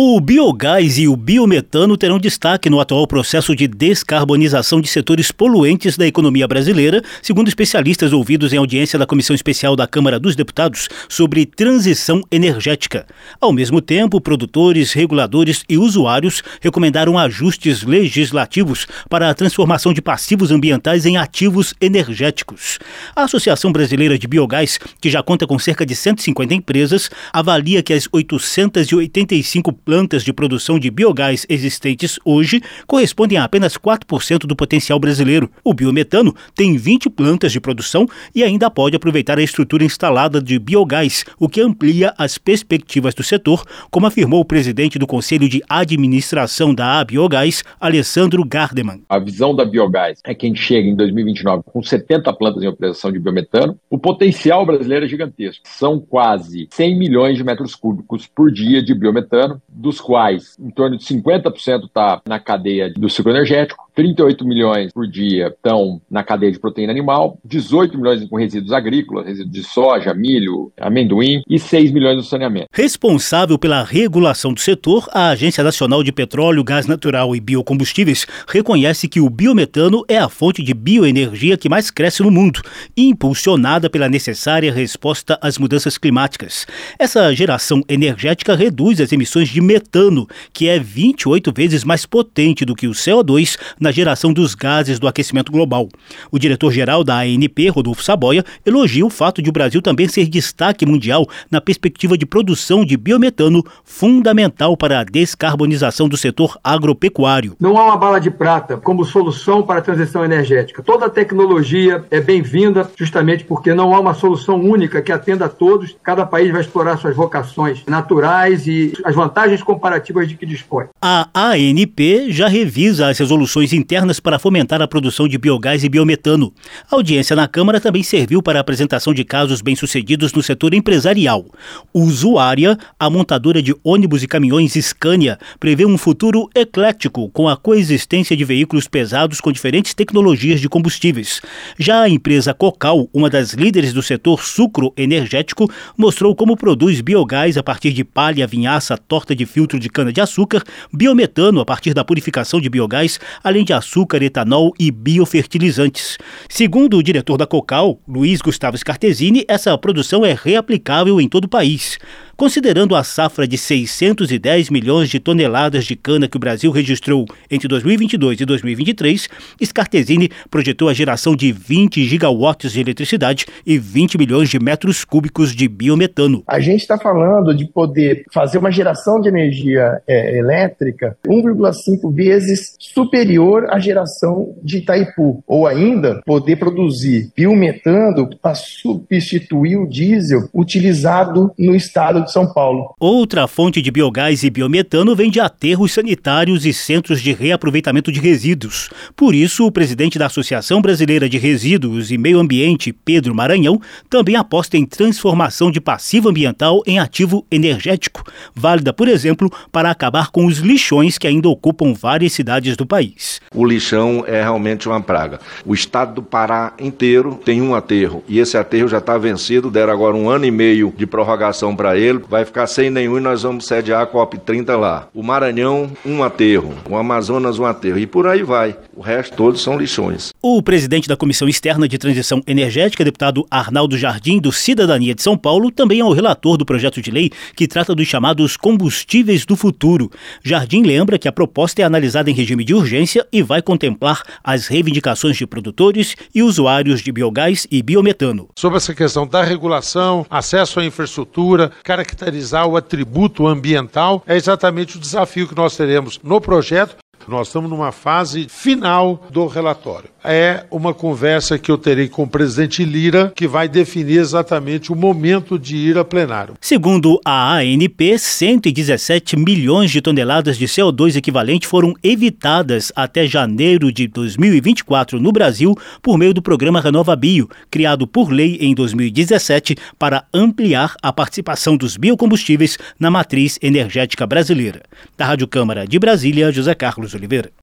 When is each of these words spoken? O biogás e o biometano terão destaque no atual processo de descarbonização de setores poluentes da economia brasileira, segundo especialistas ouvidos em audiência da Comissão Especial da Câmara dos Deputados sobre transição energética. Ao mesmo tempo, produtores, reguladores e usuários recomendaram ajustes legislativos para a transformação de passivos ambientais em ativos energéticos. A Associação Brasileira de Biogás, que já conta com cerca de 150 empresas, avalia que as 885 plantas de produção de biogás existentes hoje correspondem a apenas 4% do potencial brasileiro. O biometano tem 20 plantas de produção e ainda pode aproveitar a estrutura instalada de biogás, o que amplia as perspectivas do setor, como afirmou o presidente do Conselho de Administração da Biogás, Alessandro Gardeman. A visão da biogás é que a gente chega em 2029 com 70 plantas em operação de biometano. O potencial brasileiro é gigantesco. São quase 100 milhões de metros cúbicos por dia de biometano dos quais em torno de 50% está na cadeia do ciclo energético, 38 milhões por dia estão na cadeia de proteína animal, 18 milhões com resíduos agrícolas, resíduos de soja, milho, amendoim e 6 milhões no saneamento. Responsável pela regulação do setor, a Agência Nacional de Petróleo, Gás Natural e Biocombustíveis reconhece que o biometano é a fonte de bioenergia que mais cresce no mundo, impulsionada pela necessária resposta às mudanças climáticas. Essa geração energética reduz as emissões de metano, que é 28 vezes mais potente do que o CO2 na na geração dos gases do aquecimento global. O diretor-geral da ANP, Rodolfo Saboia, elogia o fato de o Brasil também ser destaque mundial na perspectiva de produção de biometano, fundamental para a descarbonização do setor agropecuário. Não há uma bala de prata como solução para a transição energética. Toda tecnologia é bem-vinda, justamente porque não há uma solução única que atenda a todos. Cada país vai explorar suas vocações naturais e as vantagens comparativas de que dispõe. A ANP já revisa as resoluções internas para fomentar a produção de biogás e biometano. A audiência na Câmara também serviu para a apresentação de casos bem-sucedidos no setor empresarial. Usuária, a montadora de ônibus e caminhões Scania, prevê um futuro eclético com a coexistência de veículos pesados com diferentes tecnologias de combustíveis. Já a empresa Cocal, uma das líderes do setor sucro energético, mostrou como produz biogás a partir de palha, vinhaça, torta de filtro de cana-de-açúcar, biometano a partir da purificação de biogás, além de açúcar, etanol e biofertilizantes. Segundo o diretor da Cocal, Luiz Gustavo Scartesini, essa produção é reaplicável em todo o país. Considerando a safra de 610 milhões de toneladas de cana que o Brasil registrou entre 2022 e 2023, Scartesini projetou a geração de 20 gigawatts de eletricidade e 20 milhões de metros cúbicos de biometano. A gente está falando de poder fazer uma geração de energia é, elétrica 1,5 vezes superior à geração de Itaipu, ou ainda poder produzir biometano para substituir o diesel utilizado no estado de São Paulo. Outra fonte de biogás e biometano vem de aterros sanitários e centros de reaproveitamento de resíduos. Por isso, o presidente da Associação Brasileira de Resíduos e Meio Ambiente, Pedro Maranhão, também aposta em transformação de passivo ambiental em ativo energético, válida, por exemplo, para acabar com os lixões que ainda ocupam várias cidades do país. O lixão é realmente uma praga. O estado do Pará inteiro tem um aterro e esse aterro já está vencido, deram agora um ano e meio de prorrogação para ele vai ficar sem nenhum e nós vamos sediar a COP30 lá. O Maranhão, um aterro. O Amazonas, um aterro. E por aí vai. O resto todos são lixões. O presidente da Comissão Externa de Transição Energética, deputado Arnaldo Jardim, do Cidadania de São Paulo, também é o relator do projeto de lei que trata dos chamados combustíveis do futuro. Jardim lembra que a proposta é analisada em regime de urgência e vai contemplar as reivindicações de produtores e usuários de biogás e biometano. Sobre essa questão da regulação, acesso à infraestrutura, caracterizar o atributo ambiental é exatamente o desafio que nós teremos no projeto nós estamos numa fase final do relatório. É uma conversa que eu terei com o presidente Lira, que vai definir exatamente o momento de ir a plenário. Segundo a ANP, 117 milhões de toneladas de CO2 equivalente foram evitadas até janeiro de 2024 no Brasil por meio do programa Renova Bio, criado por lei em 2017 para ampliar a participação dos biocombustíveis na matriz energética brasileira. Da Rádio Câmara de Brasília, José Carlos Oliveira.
O 0.00 0.20
biogás 0.20 0.96
e 0.96 1.08
o 1.08 1.16
biometano 1.16 1.96
terão 1.96 2.20
destaque 2.20 2.70
no 2.70 2.78
atual 2.78 3.04
processo 3.04 3.52
de 3.56 3.66
descarbonização 3.66 4.80
de 4.80 4.86
setores 4.86 5.32
poluentes 5.32 5.96
da 5.96 6.06
economia 6.06 6.46
brasileira, 6.46 7.02
segundo 7.20 7.48
especialistas 7.48 8.12
ouvidos 8.12 8.52
em 8.52 8.58
audiência 8.58 8.96
da 8.96 9.08
Comissão 9.08 9.34
Especial 9.34 9.74
da 9.74 9.88
Câmara 9.88 10.20
dos 10.20 10.36
Deputados 10.36 10.88
sobre 11.08 11.44
transição 11.44 12.22
energética. 12.30 13.08
Ao 13.40 13.52
mesmo 13.52 13.80
tempo, 13.80 14.20
produtores, 14.20 14.92
reguladores 14.92 15.64
e 15.68 15.76
usuários 15.76 16.44
recomendaram 16.60 17.18
ajustes 17.18 17.82
legislativos 17.82 18.86
para 19.10 19.28
a 19.28 19.34
transformação 19.34 19.92
de 19.92 20.00
passivos 20.00 20.52
ambientais 20.52 21.06
em 21.06 21.16
ativos 21.16 21.74
energéticos. 21.80 22.78
A 23.16 23.24
Associação 23.24 23.72
Brasileira 23.72 24.16
de 24.16 24.28
Biogás, 24.28 24.78
que 25.00 25.10
já 25.10 25.24
conta 25.24 25.44
com 25.44 25.58
cerca 25.58 25.84
de 25.84 25.96
150 25.96 26.54
empresas, 26.54 27.10
avalia 27.32 27.82
que 27.82 27.92
as 27.92 28.06
885 28.12 29.87
plantas 29.88 30.22
de 30.22 30.34
produção 30.34 30.78
de 30.78 30.90
biogás 30.90 31.46
existentes 31.48 32.18
hoje 32.22 32.60
correspondem 32.86 33.38
a 33.38 33.44
apenas 33.44 33.78
4% 33.78 34.40
do 34.40 34.54
potencial 34.54 35.00
brasileiro. 35.00 35.50
O 35.64 35.72
biometano 35.72 36.36
tem 36.54 36.76
20 36.76 37.08
plantas 37.08 37.52
de 37.52 37.58
produção 37.58 38.06
e 38.34 38.44
ainda 38.44 38.68
pode 38.68 38.96
aproveitar 38.96 39.38
a 39.38 39.42
estrutura 39.42 39.82
instalada 39.82 40.42
de 40.42 40.58
biogás, 40.58 41.24
o 41.40 41.48
que 41.48 41.62
amplia 41.62 42.12
as 42.18 42.36
perspectivas 42.36 43.14
do 43.14 43.22
setor, 43.22 43.64
como 43.90 44.06
afirmou 44.06 44.40
o 44.40 44.44
presidente 44.44 44.98
do 44.98 45.06
Conselho 45.06 45.48
de 45.48 45.62
Administração 45.66 46.74
da 46.74 47.02
Biogás, 47.02 47.64
Alessandro 47.80 48.44
Gardeman. 48.44 49.00
A 49.08 49.18
visão 49.18 49.56
da 49.56 49.64
biogás 49.64 50.20
é 50.22 50.34
que 50.34 50.44
a 50.44 50.50
gente 50.50 50.60
chega 50.60 50.86
em 50.86 50.94
2029 50.94 51.62
com 51.64 51.82
70 51.82 52.30
plantas 52.34 52.62
em 52.62 52.66
operação 52.66 53.10
de 53.10 53.18
biometano. 53.18 53.80
O 53.88 53.96
potencial 53.96 54.66
brasileiro 54.66 55.06
é 55.06 55.08
gigantesco. 55.08 55.62
São 55.66 55.98
quase 55.98 56.68
100 56.72 56.98
milhões 56.98 57.38
de 57.38 57.42
metros 57.42 57.74
cúbicos 57.74 58.26
por 58.26 58.52
dia 58.52 58.82
de 58.82 58.94
biometano 58.94 59.62
dos 59.78 60.00
quais 60.00 60.58
em 60.58 60.70
torno 60.70 60.96
de 60.96 61.04
50% 61.04 61.84
está 61.84 62.20
na 62.26 62.40
cadeia 62.40 62.92
do 62.92 63.08
ciclo 63.08 63.30
energético, 63.30 63.87
38 63.98 64.44
milhões 64.44 64.92
por 64.92 65.08
dia 65.08 65.48
estão 65.48 66.00
na 66.08 66.22
cadeia 66.22 66.52
de 66.52 66.60
proteína 66.60 66.92
animal, 66.92 67.36
18 67.44 67.98
milhões 67.98 68.24
com 68.28 68.36
resíduos 68.36 68.72
agrícolas, 68.72 69.26
resíduos 69.26 69.52
de 69.52 69.64
soja, 69.64 70.14
milho, 70.14 70.72
amendoim 70.80 71.42
e 71.48 71.58
6 71.58 71.90
milhões 71.90 72.16
no 72.16 72.22
saneamento. 72.22 72.68
Responsável 72.72 73.58
pela 73.58 73.82
regulação 73.82 74.54
do 74.54 74.60
setor, 74.60 75.08
a 75.10 75.30
Agência 75.30 75.64
Nacional 75.64 76.04
de 76.04 76.12
Petróleo, 76.12 76.62
Gás 76.62 76.86
Natural 76.86 77.34
e 77.34 77.40
Biocombustíveis 77.40 78.24
reconhece 78.46 79.08
que 79.08 79.20
o 79.20 79.28
biometano 79.28 80.04
é 80.06 80.16
a 80.16 80.28
fonte 80.28 80.62
de 80.62 80.72
bioenergia 80.72 81.56
que 81.56 81.68
mais 81.68 81.90
cresce 81.90 82.22
no 82.22 82.30
mundo, 82.30 82.62
impulsionada 82.96 83.90
pela 83.90 84.08
necessária 84.08 84.72
resposta 84.72 85.36
às 85.42 85.58
mudanças 85.58 85.98
climáticas. 85.98 86.68
Essa 87.00 87.34
geração 87.34 87.82
energética 87.88 88.54
reduz 88.54 89.00
as 89.00 89.10
emissões 89.10 89.48
de 89.48 89.60
metano, 89.60 90.28
que 90.52 90.68
é 90.68 90.78
28 90.78 91.52
vezes 91.52 91.82
mais 91.82 92.06
potente 92.06 92.64
do 92.64 92.76
que 92.76 92.86
o 92.86 92.92
CO2 92.92 93.58
na 93.80 93.87
na 93.88 93.92
geração 93.92 94.34
dos 94.34 94.54
gases 94.54 94.98
do 94.98 95.08
aquecimento 95.08 95.50
global. 95.50 95.88
O 96.30 96.38
diretor-geral 96.38 97.02
da 97.02 97.20
ANP, 97.20 97.70
Rodolfo 97.70 98.02
Saboia, 98.02 98.44
elogia 98.66 99.06
o 99.06 99.08
fato 99.08 99.40
de 99.40 99.48
o 99.48 99.52
Brasil 99.52 99.80
também 99.80 100.06
ser 100.06 100.28
destaque 100.28 100.84
mundial 100.84 101.26
na 101.50 101.58
perspectiva 101.58 102.18
de 102.18 102.26
produção 102.26 102.84
de 102.84 102.98
biometano, 102.98 103.64
fundamental 103.82 104.76
para 104.76 105.00
a 105.00 105.04
descarbonização 105.04 106.06
do 106.06 106.18
setor 106.18 106.58
agropecuário. 106.62 107.56
Não 107.58 107.78
há 107.78 107.86
uma 107.86 107.96
bala 107.96 108.20
de 108.20 108.30
prata 108.30 108.76
como 108.76 109.06
solução 109.06 109.62
para 109.62 109.78
a 109.78 109.82
transição 109.82 110.22
energética. 110.22 110.82
Toda 110.82 111.08
tecnologia 111.08 112.04
é 112.10 112.20
bem-vinda, 112.20 112.90
justamente 112.94 113.42
porque 113.42 113.72
não 113.72 113.94
há 113.94 114.00
uma 114.00 114.12
solução 114.12 114.60
única 114.60 115.00
que 115.00 115.10
atenda 115.10 115.46
a 115.46 115.48
todos. 115.48 115.96
Cada 116.02 116.26
país 116.26 116.52
vai 116.52 116.60
explorar 116.60 116.98
suas 116.98 117.16
vocações 117.16 117.82
naturais 117.86 118.66
e 118.66 118.92
as 119.02 119.14
vantagens 119.14 119.62
comparativas 119.62 120.28
de 120.28 120.34
que 120.34 120.44
dispõe. 120.44 120.88
A 121.00 121.26
ANP 121.34 122.30
já 122.30 122.48
revisa 122.48 123.08
as 123.08 123.18
resoluções 123.18 123.77
internas 123.78 124.20
para 124.20 124.38
fomentar 124.38 124.82
a 124.82 124.88
produção 124.88 125.26
de 125.26 125.38
biogás 125.38 125.84
e 125.84 125.88
biometano. 125.88 126.52
A 126.90 126.96
audiência 126.96 127.34
na 127.34 127.48
Câmara 127.48 127.80
também 127.80 128.02
serviu 128.02 128.42
para 128.42 128.58
a 128.58 128.60
apresentação 128.60 129.14
de 129.14 129.24
casos 129.24 129.62
bem-sucedidos 129.62 130.32
no 130.32 130.42
setor 130.42 130.74
empresarial. 130.74 131.46
Usuária, 131.94 132.76
a 132.98 133.08
montadora 133.08 133.62
de 133.62 133.74
ônibus 133.82 134.22
e 134.22 134.28
caminhões 134.28 134.74
Scania, 134.74 135.38
prevê 135.58 135.86
um 135.86 135.96
futuro 135.96 136.50
eclético 136.54 137.30
com 137.30 137.48
a 137.48 137.56
coexistência 137.56 138.36
de 138.36 138.44
veículos 138.44 138.88
pesados 138.88 139.40
com 139.40 139.52
diferentes 139.52 139.94
tecnologias 139.94 140.60
de 140.60 140.68
combustíveis. 140.68 141.40
Já 141.78 142.02
a 142.02 142.08
empresa 142.08 142.52
Cocal, 142.52 143.08
uma 143.12 143.30
das 143.30 143.52
líderes 143.52 143.92
do 143.92 144.02
setor 144.02 144.44
sucro 144.44 144.92
energético, 144.96 145.70
mostrou 145.96 146.34
como 146.34 146.56
produz 146.56 147.00
biogás 147.00 147.56
a 147.56 147.62
partir 147.62 147.92
de 147.92 148.02
palha, 148.04 148.46
vinhaça, 148.46 148.98
torta 148.98 149.34
de 149.34 149.46
filtro 149.46 149.78
de 149.78 149.88
cana-de-açúcar, 149.88 150.62
biometano 150.92 151.60
a 151.60 151.64
partir 151.64 151.94
da 151.94 152.04
purificação 152.04 152.60
de 152.60 152.68
biogás, 152.68 153.20
além 153.42 153.57
de 153.64 153.72
açúcar, 153.72 154.22
etanol 154.22 154.72
e 154.78 154.90
biofertilizantes. 154.90 156.18
Segundo 156.48 156.96
o 156.96 157.02
diretor 157.02 157.36
da 157.36 157.46
Cocal, 157.46 158.00
Luiz 158.06 158.40
Gustavo 158.40 158.76
Scartesini, 158.76 159.44
essa 159.48 159.76
produção 159.76 160.24
é 160.24 160.36
reaplicável 160.40 161.20
em 161.20 161.28
todo 161.28 161.44
o 161.44 161.48
país. 161.48 161.98
Considerando 162.38 162.94
a 162.94 163.02
safra 163.02 163.48
de 163.48 163.58
610 163.58 164.70
milhões 164.70 165.08
de 165.08 165.18
toneladas 165.18 165.84
de 165.84 165.96
cana 165.96 166.28
que 166.28 166.36
o 166.36 166.38
Brasil 166.38 166.70
registrou 166.70 167.26
entre 167.50 167.66
2022 167.66 168.40
e 168.40 168.44
2023, 168.44 169.28
Scartesini 169.64 170.30
projetou 170.48 170.88
a 170.88 170.94
geração 170.94 171.34
de 171.34 171.50
20 171.50 172.04
gigawatts 172.04 172.70
de 172.70 172.80
eletricidade 172.80 173.44
e 173.66 173.76
20 173.76 174.16
milhões 174.16 174.48
de 174.48 174.60
metros 174.60 175.04
cúbicos 175.04 175.52
de 175.52 175.66
biometano. 175.66 176.44
A 176.46 176.60
gente 176.60 176.82
está 176.82 176.96
falando 176.96 177.52
de 177.52 177.66
poder 177.66 178.24
fazer 178.32 178.58
uma 178.58 178.70
geração 178.70 179.20
de 179.20 179.28
energia 179.28 180.00
é, 180.06 180.38
elétrica 180.38 181.18
1,5 181.26 182.14
vezes 182.14 182.76
superior 182.78 183.66
à 183.68 183.80
geração 183.80 184.54
de 184.62 184.78
Itaipu, 184.78 185.42
ou 185.44 185.66
ainda 185.66 186.22
poder 186.24 186.54
produzir 186.54 187.32
biometano 187.34 188.30
para 188.40 188.54
substituir 188.54 189.76
o 189.76 189.88
diesel 189.88 190.48
utilizado 190.54 191.50
no 191.58 191.74
estado 191.74 192.27
de 192.28 192.32
São 192.32 192.46
Paulo. 192.46 192.94
Outra 193.00 193.48
fonte 193.48 193.82
de 193.82 193.90
biogás 193.90 194.44
e 194.44 194.50
biometano 194.50 195.16
vem 195.16 195.30
de 195.30 195.40
aterros 195.40 195.92
sanitários 195.92 196.64
e 196.64 196.72
centros 196.72 197.20
de 197.20 197.32
reaproveitamento 197.32 198.12
de 198.12 198.20
resíduos. 198.20 198.90
Por 199.16 199.34
isso, 199.34 199.66
o 199.66 199.72
presidente 199.72 200.18
da 200.18 200.26
Associação 200.26 200.80
Brasileira 200.80 201.28
de 201.28 201.38
Resíduos 201.38 202.10
e 202.10 202.18
Meio 202.18 202.38
Ambiente, 202.38 202.92
Pedro 202.92 203.34
Maranhão, 203.34 203.80
também 204.08 204.36
aposta 204.36 204.76
em 204.76 204.86
transformação 204.86 205.70
de 205.70 205.80
passivo 205.80 206.28
ambiental 206.28 206.82
em 206.86 206.98
ativo 206.98 207.44
energético, 207.50 208.22
válida, 208.54 208.92
por 208.92 209.08
exemplo, 209.08 209.50
para 209.72 209.90
acabar 209.90 210.30
com 210.30 210.46
os 210.46 210.58
lixões 210.58 211.18
que 211.18 211.26
ainda 211.26 211.48
ocupam 211.48 211.92
várias 211.92 212.32
cidades 212.32 212.76
do 212.76 212.86
país. 212.86 213.40
O 213.54 213.64
lixão 213.64 214.24
é 214.26 214.42
realmente 214.42 214.88
uma 214.88 215.00
praga. 215.00 215.40
O 215.64 215.74
estado 215.74 216.14
do 216.14 216.22
Pará 216.22 216.74
inteiro 216.78 217.40
tem 217.44 217.62
um 217.62 217.74
aterro 217.74 218.22
e 218.28 218.38
esse 218.38 218.56
aterro 218.56 218.88
já 218.88 218.98
está 218.98 219.16
vencido, 219.16 219.70
deram 219.70 219.92
agora 219.92 220.14
um 220.14 220.28
ano 220.28 220.44
e 220.44 220.50
meio 220.50 220.92
de 220.96 221.06
prorrogação 221.06 221.74
para 221.74 221.96
ele 221.96 222.17
vai 222.28 222.44
ficar 222.44 222.66
sem 222.66 222.90
nenhum 222.90 223.18
e 223.18 223.20
nós 223.20 223.42
vamos 223.42 223.66
sediar 223.66 224.02
a 224.02 224.06
COP30 224.06 224.76
lá. 224.76 225.08
O 225.14 225.22
Maranhão, 225.22 225.90
um 226.04 226.22
aterro. 226.22 226.74
O 226.88 226.96
Amazonas, 226.96 227.58
um 227.58 227.64
aterro. 227.64 227.98
E 227.98 228.06
por 228.06 228.26
aí 228.26 228.42
vai. 228.42 228.76
O 228.94 229.00
resto 229.00 229.36
todos 229.36 229.62
são 229.62 229.78
lixões. 229.78 230.32
O 230.42 230.62
presidente 230.62 231.08
da 231.08 231.16
Comissão 231.16 231.48
Externa 231.48 231.86
de 231.86 231.98
Transição 231.98 232.42
Energética, 232.46 233.04
deputado 233.04 233.46
Arnaldo 233.50 233.96
Jardim, 233.96 234.38
do 234.38 234.50
Cidadania 234.50 235.14
de 235.14 235.22
São 235.22 235.36
Paulo, 235.36 235.70
também 235.70 236.00
é 236.00 236.04
o 236.04 236.12
relator 236.12 236.56
do 236.56 236.66
projeto 236.66 237.00
de 237.00 237.10
lei 237.10 237.30
que 237.54 237.68
trata 237.68 237.94
dos 237.94 238.06
chamados 238.06 238.56
combustíveis 238.56 239.44
do 239.44 239.56
futuro. 239.56 240.10
Jardim 240.42 240.82
lembra 240.82 241.18
que 241.18 241.28
a 241.28 241.32
proposta 241.32 241.82
é 241.82 241.84
analisada 241.84 242.30
em 242.30 242.34
regime 242.34 242.64
de 242.64 242.74
urgência 242.74 243.26
e 243.32 243.42
vai 243.42 243.62
contemplar 243.62 244.22
as 244.42 244.66
reivindicações 244.66 245.36
de 245.36 245.46
produtores 245.46 246.16
e 246.34 246.42
usuários 246.42 247.00
de 247.00 247.12
biogás 247.12 247.66
e 247.70 247.82
biometano. 247.82 248.48
Sobre 248.56 248.76
essa 248.78 248.94
questão 248.94 249.26
da 249.26 249.42
regulação, 249.42 250.26
acesso 250.30 250.80
à 250.80 250.84
infraestrutura, 250.84 251.70
caracterizar 252.08 252.66
o 252.66 252.76
atributo 252.76 253.46
ambiental 253.46 254.22
é 254.26 254.36
exatamente 254.36 254.96
o 254.96 255.00
desafio 255.00 255.46
que 255.46 255.54
nós 255.54 255.76
teremos 255.76 256.18
no 256.22 256.40
projeto 256.40 256.96
nós 257.28 257.48
estamos 257.48 257.68
numa 257.68 257.92
fase 257.92 258.48
final 258.48 259.26
do 259.28 259.46
relatório. 259.46 260.08
É 260.30 260.66
uma 260.70 260.92
conversa 260.92 261.58
que 261.58 261.70
eu 261.70 261.78
terei 261.78 262.06
com 262.06 262.24
o 262.24 262.28
presidente 262.28 262.84
Lira, 262.84 263.32
que 263.34 263.48
vai 263.48 263.66
definir 263.66 264.18
exatamente 264.18 264.92
o 264.92 264.94
momento 264.94 265.58
de 265.58 265.74
ir 265.74 265.96
a 265.96 266.04
plenário. 266.04 266.52
Segundo 266.60 267.18
a 267.24 267.54
ANP, 267.54 268.18
117 268.18 269.38
milhões 269.38 269.90
de 269.90 270.02
toneladas 270.02 270.58
de 270.58 270.66
CO2 270.66 271.16
equivalente 271.16 271.66
foram 271.66 271.94
evitadas 272.02 272.92
até 272.94 273.26
janeiro 273.26 273.90
de 273.90 274.06
2024 274.06 275.18
no 275.18 275.32
Brasil 275.32 275.74
por 276.02 276.18
meio 276.18 276.34
do 276.34 276.42
programa 276.42 276.82
Renova 276.82 277.16
Bio, 277.16 277.48
criado 277.70 278.06
por 278.06 278.30
lei 278.30 278.58
em 278.60 278.74
2017 278.74 279.76
para 279.98 280.26
ampliar 280.34 280.94
a 281.02 281.10
participação 281.10 281.74
dos 281.74 281.96
biocombustíveis 281.96 282.76
na 283.00 283.10
matriz 283.10 283.58
energética 283.62 284.26
brasileira. 284.26 284.82
Da 285.16 285.24
Rádio 285.24 285.48
Câmara 285.48 285.86
de 285.86 285.98
Brasília, 285.98 286.52
José 286.52 286.74
Carlos 286.74 287.14
Oliveira. 287.14 287.50